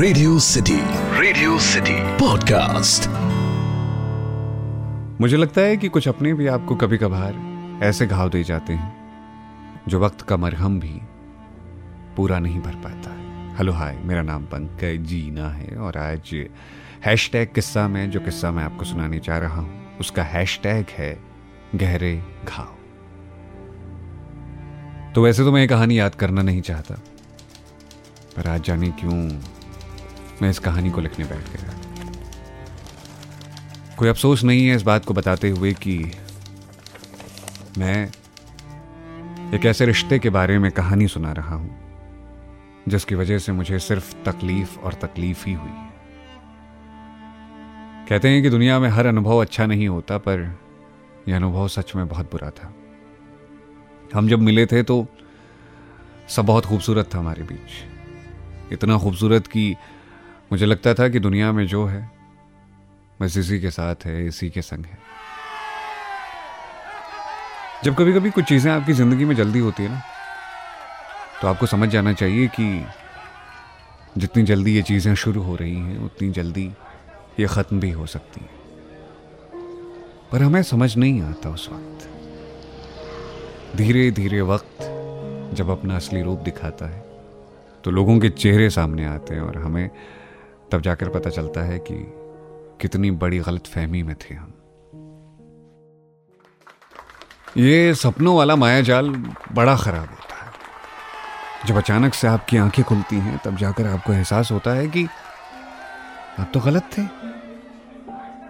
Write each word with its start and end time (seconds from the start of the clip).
Radio 0.00 0.38
City 0.38 0.76
Radio 1.20 1.58
City 1.58 1.94
podcast 2.18 3.08
मुझे 5.20 5.36
लगता 5.36 5.60
है 5.60 5.76
कि 5.76 5.88
कुछ 5.88 6.08
अपने 6.08 6.32
भी 6.34 6.46
आपको 6.46 6.76
कभी 6.76 6.98
कभार 6.98 7.34
ऐसे 7.84 8.06
घाव 8.06 8.30
दे 8.30 8.42
जाते 8.44 8.72
हैं, 8.72 9.84
जो 9.88 10.00
वक्त 10.00 10.22
का 10.22 10.36
मरहम 10.36 10.78
भी 10.80 11.00
पूरा 12.16 12.38
नहीं 12.38 12.60
भर 12.60 12.74
पाता 12.76 13.10
है। 13.10 13.56
हेलो 13.56 13.72
हाय 13.72 13.98
मेरा 14.04 14.22
नाम 14.22 14.44
पंकज, 14.44 15.04
जीना 15.06 15.48
है, 15.48 15.76
और 15.76 15.98
आज 15.98 16.34
हैश 17.04 17.30
टैग 17.32 17.52
किस्सा 17.54 17.86
में, 17.88 18.10
जो 18.10 18.20
किस्सा 18.20 18.50
मैं 18.50 18.64
आपको 18.64 18.84
सुनाने 18.84 19.20
जा 19.20 19.38
रहा 19.38 19.60
हूँ, 19.60 19.98
उसका 20.00 20.22
हैश 20.24 20.58
टैग 20.62 20.96
है 20.98 21.12
गहरे 21.74 22.16
घाव। 22.48 22.74
तो 25.14 25.22
वैसे 25.22 25.44
तो 25.44 25.52
मैं 25.52 25.60
ये 25.60 25.68
कहानी 25.68 25.98
याद 25.98 26.14
करना 26.14 26.42
नहीं 26.42 26.62
चाहता, 26.62 27.00
पर 28.36 28.48
आज 28.48 28.62
जाने 28.62 28.90
क्यों 29.00 29.59
मैं 30.42 30.50
इस 30.50 30.58
कहानी 30.58 30.90
को 30.90 31.00
लिखने 31.00 31.24
बैठ 31.24 31.48
गया। 31.50 31.74
कोई 33.98 34.08
अफसोस 34.08 34.44
नहीं 34.44 34.66
है 34.66 34.76
इस 34.76 34.82
बात 34.82 35.04
को 35.04 35.14
बताते 35.14 35.50
हुए 35.50 35.72
कि 35.72 36.12
मैं 37.78 38.10
एक 39.54 39.66
ऐसे 39.66 39.86
रिश्ते 39.86 40.18
के 40.18 40.30
बारे 40.30 40.58
में 40.58 40.72
कहानी 40.72 41.08
सुना 41.08 41.32
रहा 41.32 41.54
हूँ, 41.54 41.78
जिसकी 42.88 43.14
वजह 43.14 43.38
से 43.38 43.52
मुझे 43.52 43.78
सिर्फ़ 43.78 44.14
तकलीफ़ 44.24 44.78
और 44.78 44.94
तकलीफ़ 44.94 45.46
ही 45.46 45.52
हुई। 45.52 45.70
है 45.70 45.90
कहते 48.08 48.28
हैं 48.28 48.42
कि 48.42 48.50
दुनिया 48.50 48.78
में 48.78 48.88
हर 48.88 49.06
अनुभव 49.06 49.40
अच्छा 49.40 49.66
नहीं 49.66 49.88
होता, 49.88 50.18
पर 50.18 50.58
यह 51.28 51.36
अनुभव 51.36 51.68
सच 51.68 51.94
में 51.96 52.08
बहुत 52.08 52.30
बुरा 52.32 52.50
था। 52.50 52.74
हम 54.14 54.28
जब 54.28 54.38
मिले 54.38 54.66
थे 54.66 54.82
तो 54.82 55.06
सब 56.28 56.46
बहुत 56.46 56.66
खूबसूरत 56.66 57.10
था 57.14 57.18
हमारे 57.18 57.42
बीच। 57.42 58.72
इतना 58.72 58.98
खूबसूरत 58.98 59.46
कि 59.46 59.76
मुझे 60.50 60.66
लगता 60.66 60.94
था 60.94 61.08
कि 61.08 61.18
दुनिया 61.20 61.50
में 61.52 61.66
जो 61.66 61.84
है, 61.86 62.10
बस 63.20 63.36
इसी 63.36 63.60
के 63.60 63.70
साथ 63.70 64.06
है, 64.06 64.26
इसी 64.26 64.48
के 64.50 64.62
संग 64.62 64.84
है। 64.84 64.98
जब 67.84 67.94
कभी 67.94 68.12
कभी 68.12 68.30
कुछ 68.30 68.44
चीज़ें 68.44 68.70
आपकी 68.72 68.92
ज़िंदगी 68.92 69.24
में 69.24 69.34
जल्दी 69.36 69.58
होती 69.58 69.82
है 69.82 69.88
ना 69.88 70.00
तो 71.42 71.48
आपको 71.48 71.66
समझ 71.66 71.88
जाना 71.88 72.12
चाहिए 72.12 72.46
कि 72.50 72.84
जितनी 74.18 74.42
जल्दी 74.42 74.74
ये 74.74 74.82
चीज़ें 74.82 75.14
शुरू 75.14 75.42
हो 75.42 75.54
रही 75.56 75.74
हैं, 75.74 75.98
उतनी 75.98 76.30
जल्दी 76.30 76.66
ये 77.40 77.46
ख़त्म 77.46 77.80
भी 77.80 77.90
हो 77.90 78.06
सकती 78.06 78.40
हैं। 78.40 78.58
पर 80.32 80.42
हमें 80.42 80.62
समझ 80.62 80.96
नहीं 80.96 81.22
आता 81.22 81.50
उस 81.50 81.68
वक्त। 81.72 82.08
धीरे 83.76 84.10
धीरे 84.10 84.40
वक्त 84.42 84.82
जब 85.54 85.70
अपना 85.70 85.96
असली 85.96 86.22
रूप 86.22 86.38
दिखाता 86.40 86.86
है 86.86 87.00
तो 87.84 87.90
लोगों 87.90 88.18
के 88.20 88.28
चेहरे 88.30 88.68
सामने 88.70 89.04
आते 89.06 89.34
हैं 89.34 89.42
और 89.42 89.56
हमें 89.58 89.90
तब 90.72 90.80
जाकर 90.80 91.08
पता 91.08 91.30
चलता 91.30 91.60
है 91.60 91.78
कि 91.78 91.94
कितनी 92.80 93.10
बड़ी 93.10 93.38
गलत 93.38 93.66
फहमी 93.66 94.02
में 94.02 94.16
थे 94.16 94.34
हम। 94.34 94.54
ये 97.56 97.94
सपनों 97.94 98.36
वाला 98.36 98.56
मायाजाल 98.56 99.10
बड़ा 99.52 99.76
खराब 99.76 100.00
होता 100.00 100.44
है। 100.44 100.52
जब 101.66 101.76
अचानक 101.76 102.14
से 102.14 102.28
आपकी 102.28 102.56
आँखें 102.56 102.84
खुलती 102.84 103.16
हैं, 103.16 103.40
तब 103.44 103.56
जाकर 103.56 103.86
आपको 103.86 104.12
एहसास 104.12 104.52
होता 104.52 104.70
है 104.70 104.88
कि 104.88 105.08
आप 106.38 106.50
तो 106.54 106.60
गलत 106.60 106.82
थे। 106.98 107.02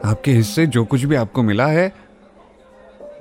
आपके 0.09 0.33
हिस्से 0.33 0.67
जो 0.67 0.85
कुछ 0.85 1.03
भी 1.03 1.15
आपको 1.15 1.43
मिला 1.43 1.67
है, 1.67 1.95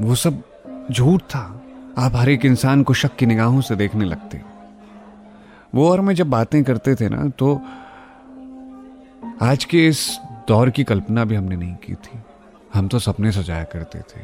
वो 0.01 0.15
सब 0.15 0.43
झूठ 0.91 1.21
था। 1.21 1.61
आप 1.97 2.11
हर 2.15 2.29
एक 2.29 2.45
इंसान 2.45 2.83
को 2.83 2.93
शक 2.93 3.15
की 3.15 3.25
निगाहों 3.25 3.61
से 3.61 3.75
देखने 3.75 4.05
लगते। 4.05 4.41
वो 5.75 5.91
और 5.91 6.01
मैं 6.01 6.15
जब 6.15 6.29
बातें 6.29 6.63
करते 6.63 6.95
थे 6.95 7.09
ना 7.09 7.29
तो 7.29 7.61
आज 9.41 9.65
के 9.65 9.87
इस 9.87 10.19
दौर 10.47 10.69
की 10.69 10.83
कल्पना 10.83 11.25
भी 11.25 11.35
हमने 11.35 11.55
नहीं 11.55 11.75
की 11.75 11.93
थी। 11.93 12.19
हम 12.73 12.87
तो 12.87 12.99
सपने 12.99 13.31
सजाया 13.31 13.63
करते 13.63 13.99
थे। 13.99 14.21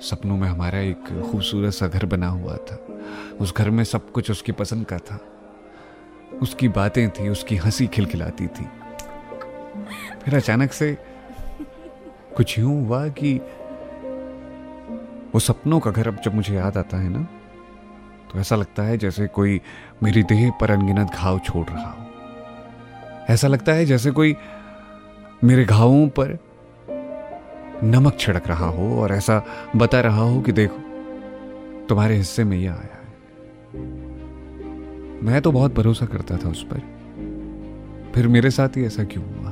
सपनों 0.00 0.36
में 0.36 0.48
हमारा 0.48 0.78
एक 0.78 1.28
खूबसूरत 1.32 1.72
सा 1.72 1.88
घर 1.88 2.06
बना 2.06 2.28
हुआ 2.28 2.56
था। 2.56 2.88
उस 3.40 3.54
घर 3.56 3.70
में 3.70 3.84
सब 3.84 4.12
कुछ 4.12 4.30
उसकी 4.30 4.52
पसंद 4.52 4.86
का 4.86 4.98
था। 4.98 5.20
उसकी 6.42 6.68
बातें 6.68 7.10
थी, 7.10 7.28
उसकी 7.28 7.56
हँसी 7.56 7.86
खिलखिलाती 7.86 8.46
थी। 8.46 8.66
फिर 10.22 10.36
अचानक 10.36 10.72
से 10.72 10.98
कुछ 12.36 12.58
यूँ 12.58 12.86
हुआ 12.86 13.08
कि 13.08 13.34
वो 15.34 15.38
सपनों 15.38 15.80
का 15.80 15.90
घर 15.90 16.08
अब 16.08 16.20
जब 16.24 16.34
मुझे 16.34 16.54
याद 16.54 16.76
आता 16.76 16.96
है 16.96 17.08
ना 17.08 17.28
तो 18.32 18.38
ऐसा 18.38 18.56
लगता 18.56 18.82
है 18.82 18.98
जैसे 18.98 19.26
कोई 19.26 19.60
मेरी 20.02 20.22
देह 20.22 20.52
पर 20.60 20.70
अनगिनत 20.70 21.10
घाव 21.14 21.38
छोड़ 21.38 21.66
रहा 21.66 21.90
हो। 21.90 22.07
ऐसा 23.30 23.48
लगता 23.48 23.72
है 23.72 23.84
जैसे 23.84 24.10
कोई 24.10 24.36
मेरे 25.44 25.64
घावों 25.64 26.08
पर 26.08 26.38
नमक 27.82 28.16
छिड़क 28.20 28.48
रहा 28.48 28.66
हो 28.66 29.02
और 29.02 29.12
ऐसा 29.12 29.44
बता 29.76 30.00
रहा 30.00 30.20
हो 30.20 30.42
कि 30.42 30.52
देखो, 30.52 30.78
तुम्हारे 31.86 32.16
हिस्से 32.16 32.44
में 32.44 32.56
यह 32.56 32.72
आया 32.72 32.98
है। 33.00 33.14
मैं 35.22 35.40
तो 35.42 35.52
बहुत 35.52 35.74
भरोसा 35.74 36.06
करता 36.06 36.36
था 36.36 36.48
उस 36.48 36.66
पर। 36.72 36.78
फिर 38.14 38.28
मेरे 38.28 38.50
साथ 38.50 38.68
ही 38.68 38.84
ऐसा 38.84 39.04
क्यों 39.04 39.24
हुआ? 39.24 39.50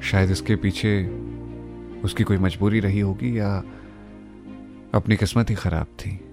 शायद 0.00 0.30
इसके 0.30 0.56
पीछे 0.56 1.06
उसकी 2.04 2.24
कोई 2.24 2.36
मजबूरी 2.36 2.80
रही 2.80 3.00
होगी 3.00 3.38
या 3.38 3.62
अपनी 4.94 5.16
किस्मत 5.16 5.50
ही 5.50 5.54
खराब 5.54 5.86
थी। 5.86 6.29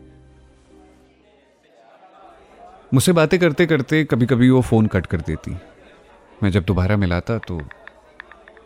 मुझसे 2.94 3.12
बातें 3.12 3.40
करते 3.40 3.66
करते 3.66 4.04
कभी 4.04 4.26
कभी 4.26 4.50
वो 4.50 4.62
फ़ोन 4.62 4.88
कट 4.88 5.06
कर 5.06 5.22
देती। 5.22 5.58
मैं 6.44 6.52
जब 6.52 6.64
दोबारा 6.64 6.98
मिलाता 6.98 7.38
तो 7.38 7.62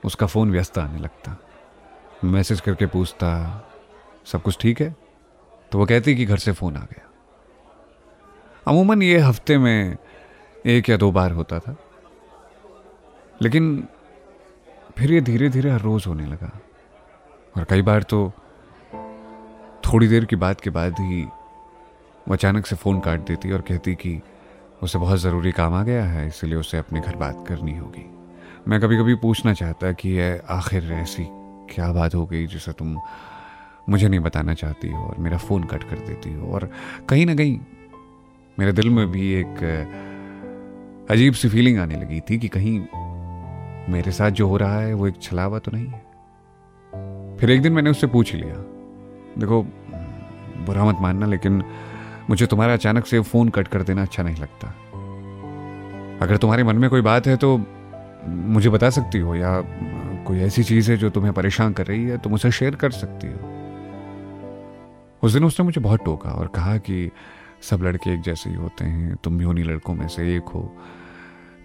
उसका 0.05 0.27
फ़ोन 0.27 0.51
व्यस्त 0.51 0.77
आने 0.77 0.99
लगता। 0.99 1.37
मैसेज 2.23 2.61
करके 2.61 2.85
पूछता, 2.85 3.61
सब 4.25 4.41
कुछ 4.41 4.57
ठीक 4.61 4.81
है? 4.81 4.95
तो 5.71 5.77
वो 5.77 5.85
कहती 5.85 6.15
कि 6.15 6.25
घर 6.25 6.37
से 6.37 6.51
फ़ोन 6.51 6.77
आ 6.77 6.79
गया। 6.79 7.11
अमूमन 8.67 9.01
ये 9.01 9.17
हफ़्ते 9.17 9.57
में 9.57 9.97
एक 10.65 10.89
या 10.89 10.97
दो 10.97 11.11
बार 11.11 11.31
होता 11.31 11.59
था। 11.59 11.75
लेकिन 13.41 13.87
फिर 14.97 15.11
ये 15.11 15.21
धीरे 15.21 15.49
धीरे 15.49 15.69
हर 15.69 15.81
रोज़ 15.81 16.07
होने 16.07 16.25
लगा। 16.25 16.59
और 17.57 17.63
कई 17.63 17.81
बार 17.81 18.03
तो 18.03 18.31
थोड़ी 19.85 20.07
देर 20.07 20.25
की 20.25 20.35
बात 20.35 20.61
के 20.61 20.69
बाद 20.69 20.93
ही 20.93 21.27
वो 22.27 22.33
अचानक 22.33 22.65
से 22.65 22.75
फ़ोन 22.75 22.99
काट 22.99 23.19
देती 23.19 23.51
और 23.51 23.61
कहती 23.61 23.95
कि 23.95 24.21
उसे 24.83 24.99
बहुत 24.99 25.19
ज़रूरी 25.19 25.51
काम 25.51 25.73
आ 25.73 25.83
गया 25.83 26.03
है, 26.05 26.27
इसलिए 26.27 26.55
उसे 26.55 26.77
अपने 26.77 26.99
घर 26.99 27.15
बात 27.15 27.45
करनी 27.47 27.77
होगी। 27.77 28.05
मैं 28.67 28.79
कभी 28.81 28.97
कभी 28.97 29.15
पूछना 29.15 29.53
चाहता 29.53 29.91
कि 29.91 30.09
यह 30.09 30.41
आखिर 30.49 30.91
ऐसी 30.93 31.25
क्या 31.73 31.91
बात 31.93 32.15
हो 32.15 32.25
गई 32.25 32.47
जिसे 32.47 32.71
तुम 32.71 32.97
मुझे 33.89 34.09
नहीं 34.09 34.19
बताना 34.19 34.53
चाहती 34.53 34.91
हो 34.91 35.03
और 35.03 35.15
मेरा 35.19 35.37
फ़ोन 35.37 35.63
कट 35.63 35.83
कर 35.83 35.95
देती 35.95 36.33
हो? 36.33 36.47
और 36.47 36.69
कहीं 37.09 37.25
ना 37.25 37.35
कहीं 37.35 37.59
मेरे 38.59 38.71
दिल 38.71 38.89
में 38.89 39.11
भी 39.11 39.33
एक 39.33 39.63
अजीब 41.11 41.33
सी 41.33 41.49
फीलिंग 41.49 41.79
आने 41.79 41.95
लगी 41.95 42.19
थी 42.19 42.37
कि 42.37 42.47
कहीं 42.47 42.79
मेरे 43.89 44.11
साथ 44.11 44.31
जो 44.31 44.47
हो 44.47 44.57
रहा 44.57 44.79
है, 44.79 44.93
वो 44.93 45.07
एक 45.07 45.21
छलावा 45.21 45.59
तो 45.59 45.71
नहीं 45.71 45.87
है। 45.87 46.11
फिर 47.37 47.51
एक 47.51 47.61
दिन 47.61 47.73
मैंने 47.73 47.89
उससे 47.89 48.07
पूछ 48.07 48.33
लिया। 48.33 48.55
देखो, 49.37 49.63
बुरा 50.65 50.85
मत 50.85 50.97
मानना, 51.01 51.25
लेकिन 51.25 51.63
मुझे 52.31 52.45
तुम्हारा 52.45 52.73
अचानक 52.73 53.05
से 53.05 53.19
फ़ोन 53.19 53.49
कट 53.49 53.67
कर 53.67 53.83
देना 53.83 54.01
अच्छा 54.01 54.23
नहीं 54.23 54.35
लगता। 54.35 54.67
अगर 56.21 56.37
तुम्हारे 56.37 56.63
मन 56.63 56.75
में 56.75 56.89
कोई 56.89 57.01
बात 57.01 57.27
है 57.27 57.35
तो 57.37 57.57
मुझे 58.27 58.69
बता 58.69 58.89
सकती 58.89 59.19
हो, 59.19 59.35
या 59.35 59.61
कोई 60.27 60.39
ऐसी 60.39 60.63
चीज़ 60.63 60.91
है 60.91 60.97
जो 60.97 61.09
तुम्हें 61.09 61.33
परेशान 61.33 61.73
कर 61.73 61.85
रही 61.85 62.03
है, 62.05 62.17
तुम 62.17 62.33
उसे 62.33 62.51
शेयर 62.51 62.75
कर 62.75 62.91
सकती 62.91 63.27
हो। 63.27 63.49
उस 65.23 65.33
दिन 65.33 65.43
उसने 65.43 65.63
मुझे 65.63 65.81
बहुत 65.81 66.05
टोका 66.05 66.29
और 66.29 66.47
कहा 66.47 66.77
कि 66.77 67.11
सब 67.61 67.83
लड़के 67.83 68.13
एक 68.13 68.21
जैसे 68.21 68.49
ही 68.49 68.55
होते 68.55 68.85
हैं, 68.85 69.15
तुम 69.15 69.37
भी 69.37 69.45
उन्हीं 69.45 69.65
लड़कों 69.65 69.93
में 69.93 70.07
से 70.07 70.35
एक 70.37 70.43
हो। 70.43 70.77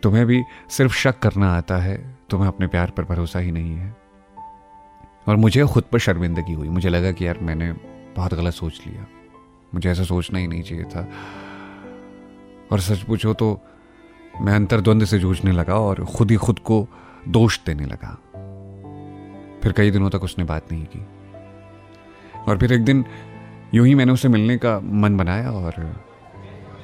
तुम्हें 0.02 0.26
भी 0.26 0.42
सिर्फ़ 0.70 0.94
शक 0.94 1.18
करना 1.18 1.56
आता 1.56 1.76
है, 1.76 1.96
तुम्हें 2.30 2.48
अपने 2.48 2.66
प्यार 2.66 2.90
पर 2.90 3.04
भरोसा 3.04 3.38
ही 3.38 3.52
नहीं 3.52 3.76
है। 3.76 3.96
और 5.28 5.36
मुझे 5.36 5.64
खुद 5.64 5.84
पर 5.92 5.98
शर्मिंदगी 5.98 6.52
हुई, 6.52 6.68
मुझे 6.68 6.88
लगा 6.88 7.12
कि 7.12 7.26
यार 7.26 7.38
मैंने 7.42 7.72
बहुत 8.16 8.34
गलत 8.34 8.52
सोच 8.52 8.80
लिया। 8.86 9.06
मुझे 9.74 9.90
ऐसा 9.90 10.04
सोचना 10.04 10.38
ही 10.38 10.46
नहीं 10.46 10.62
चाहिए 10.62 10.84
था। 10.84 11.08
और 12.72 12.80
सच 12.80 12.98
पूछो 12.98 13.34
तो 13.34 13.60
मैं 14.40 14.52
अंतर्द्वंद 14.52 15.04
से 15.04 15.18
जूझने 15.18 15.52
लगा 15.52 15.74
और 15.74 16.04
खुद 16.04 16.30
ही 16.30 16.36
खुद 16.36 16.58
को 16.58 16.88
दोष 17.28 17.60
देने 17.66 17.86
लगा। 17.86 18.18
फिर 19.62 19.72
कई 19.72 19.90
दिनों 19.90 20.10
तक 20.10 20.24
उसने 20.24 20.44
बात 20.44 20.72
नहीं 20.72 20.84
की। 20.84 21.06
और 22.48 22.58
फिर 22.58 22.72
एक 22.72 22.84
दिन, 22.84 23.04
यूँ 23.74 23.86
ही 23.86 23.94
मैंने 23.94 24.12
उसे 24.12 24.28
मिलने 24.28 24.58
का 24.58 24.80
मन 24.80 25.16
बनाया 25.16 25.50
और 25.50 25.74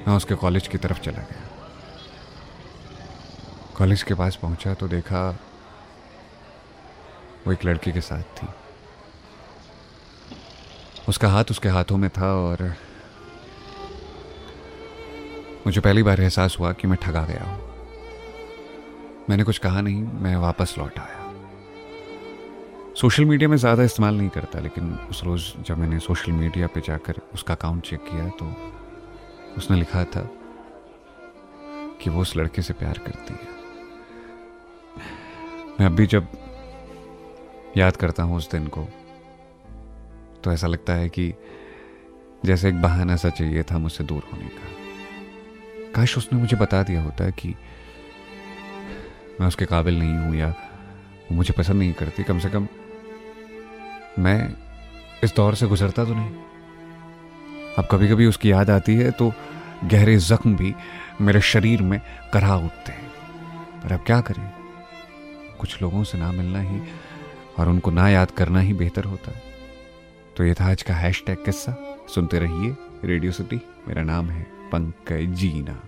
मैं 0.08 0.16
उसके 0.16 0.34
कॉलेज 0.34 0.68
की 0.68 0.78
तरफ़ 0.78 1.00
चला 1.00 1.18
गया। 1.18 1.48
कॉलेज 3.76 4.02
के 4.02 4.14
पास 4.14 4.36
पहुँचा 4.36 4.74
तो 4.74 4.88
देखा, 4.88 5.38
वो 7.46 7.52
एक 7.52 7.64
लड़की 7.64 7.92
के 7.92 8.00
साथ 8.00 8.22
थी। 8.22 8.46
उसका 11.08 11.28
हाथ 11.28 11.44
उसके 11.50 11.68
हाथों 11.68 11.96
में 11.96 12.08
था 12.10 12.32
और 12.36 12.62
मुझे 15.66 15.80
पहली 15.80 16.02
बार 16.02 16.20
एहसास 16.20 16.56
हुआ 16.60 16.72
कि 16.72 16.86
मैं 16.88 16.98
ठगा 17.02 17.24
गया 17.24 17.44
हूँ। 17.44 17.60
मैंने 19.30 19.44
कुछ 19.44 19.58
कहा 19.58 19.80
नहीं, 19.80 20.02
मैं 20.02 20.36
वापस 20.36 20.74
लौट 20.78 20.98
आया। 20.98 21.20
सोशल 22.96 23.24
मीडिया 23.24 23.48
में 23.48 23.56
ज़्यादा 23.56 23.82
इस्तेमाल 23.82 24.14
नहीं 24.14 24.28
करता, 24.28 24.58
लेकिन 24.58 24.92
उस 25.10 25.22
रोज़ 25.24 25.44
जब 25.66 25.78
मैंने 25.78 25.98
सोशल 25.98 26.32
मीडिया 26.32 26.66
पे 26.66 26.80
जाकर 26.80 27.20
उसका 27.34 27.54
अकाउंट 27.54 27.82
चेक 27.84 28.00
किया 28.04 28.28
तो 28.38 28.46
उसने 29.56 29.76
लिखा 29.76 30.04
था 30.06 30.28
कि 32.02 32.10
वो 32.10 32.20
उस 32.20 32.36
लड़के 32.36 32.62
से 32.62 32.72
प्यार 32.74 32.98
करती 33.06 33.34
है। 33.34 33.50
मैं 35.80 35.86
अभी 35.86 36.06
जब 36.06 36.26
याद 37.76 37.96
करता 37.96 38.22
हूँ 38.22 38.36
उस 38.36 38.50
दिन 38.50 38.66
को 38.66 38.86
तो 40.44 40.52
ऐसा 40.52 40.66
लगता 40.66 40.92
है 40.92 41.08
कि 41.08 41.32
जैसे 42.44 42.68
एक 42.68 42.80
बहाना 42.82 43.16
सा 43.16 43.28
चाहिए 43.28 43.62
था 43.62 43.78
मुझसे 43.78 44.04
दूर 44.04 44.22
होने 44.32 44.48
का। 44.48 45.92
काश 45.94 46.16
उसने 46.18 46.38
मुझे 46.38 46.56
बता 46.56 46.82
दिया 46.82 47.02
होता 47.02 47.28
कि 47.30 47.54
मैं 49.40 49.46
उसके 49.46 49.64
काबिल 49.64 49.98
नहीं 49.98 50.16
हूँ 50.16 50.36
या 50.36 50.48
वो 50.48 51.34
मुझे 51.34 51.54
पसंद 51.58 51.76
नहीं 51.76 51.92
करती। 51.92 52.22
कम 52.22 52.38
से 52.38 52.50
कम 52.50 52.68
मैं 54.18 54.54
इस 55.24 55.34
दौर 55.36 55.54
से 55.54 55.66
गुजरता 55.66 56.04
तो 56.04 56.14
नहीं। 56.14 56.34
अब 57.78 57.88
कभी 57.90 58.08
कभी 58.08 58.26
उसकी 58.26 58.50
याद 58.52 58.70
आती 58.70 58.94
है 58.94 59.10
तो 59.10 59.32
गहरे 59.84 60.16
जख्म 60.16 60.56
भी 60.56 60.74
मेरे 61.20 61.40
शरीर 61.40 61.82
में 61.82 62.00
करा 62.32 62.56
उठते 62.56 62.92
हैं। 62.92 63.10
पर 63.82 63.92
अब 63.92 64.04
क्या 64.06 64.20
करें? 64.20 64.50
कुछ 65.60 65.80
लोगों 65.82 66.04
से 66.04 66.18
ना 66.18 66.32
मिलना 66.32 66.60
ही 66.60 66.80
और 67.58 67.68
उनको 67.68 67.90
ना 67.90 68.08
याद 68.08 68.30
करना 68.30 68.60
ही 68.60 68.72
बेहतर 68.72 69.04
होता 69.04 69.30
है। 69.30 69.51
तो 70.36 70.44
ये 70.44 70.54
था 70.54 70.70
आज 70.70 70.82
का 70.82 70.94
हैश 70.94 71.22
टैग 71.26 71.44
किस्सा। 71.44 71.74
सुनते 72.08 72.38
रहिए 72.38 72.76
रेडियो 73.04 73.32
सिटी 73.32 73.60
मेरा 73.88 74.02
नाम 74.02 74.30
है 74.30 74.42
पंकज 74.72 75.34
जीना। 75.34 75.80